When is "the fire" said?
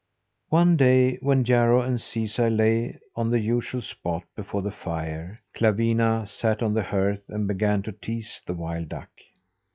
4.63-5.43